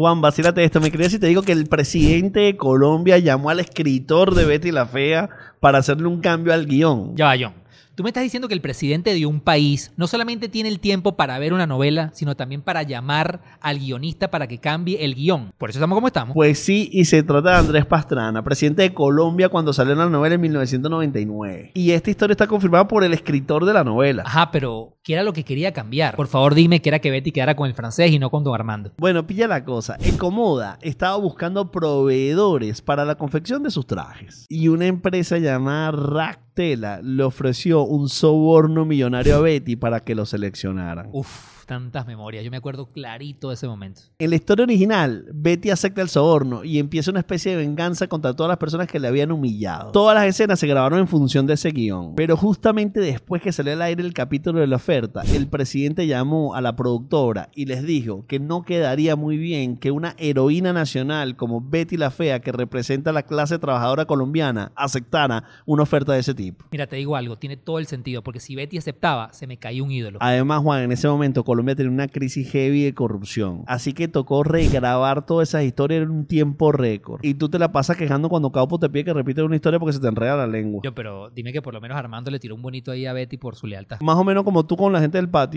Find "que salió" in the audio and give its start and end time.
53.42-53.74